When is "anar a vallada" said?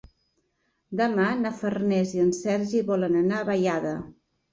3.21-3.93